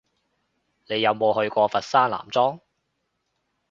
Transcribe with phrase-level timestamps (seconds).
[0.87, 2.59] 你有冇去過佛山南莊？